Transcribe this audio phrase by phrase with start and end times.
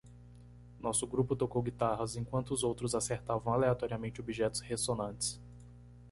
[0.79, 5.39] Nosso grupo tocou guitarras enquanto os outros acertavam aleatoriamente objetos ressonantes.